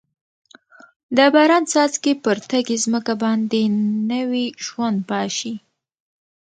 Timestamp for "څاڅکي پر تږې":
1.71-2.77